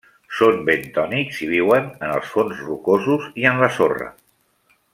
[0.35, 4.09] Són bentònics i viuen en els fons rocosos i en la sorra.